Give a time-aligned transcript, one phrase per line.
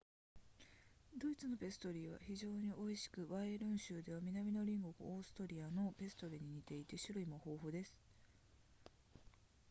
[1.15, 7.93] ドイツのペストリーは非常に美味しくバイエルン州では南の隣国オーストリアのペストリーに似ていて種類も豊富です